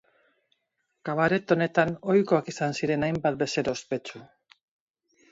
[1.09, 4.23] Kabaret honetan ohikoak izan ziren hainbat bezero ospetsu.